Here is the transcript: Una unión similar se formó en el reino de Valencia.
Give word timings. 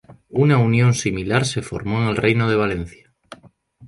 Una 0.31 0.57
unión 0.57 0.95
similar 0.95 1.45
se 1.45 1.61
formó 1.61 2.01
en 2.01 2.07
el 2.07 2.17
reino 2.17 2.49
de 2.49 2.55
Valencia. 2.55 3.13